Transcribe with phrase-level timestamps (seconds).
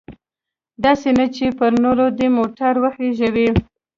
[0.83, 3.49] داسې نه چې پر نورو دې موټر وخیژوي.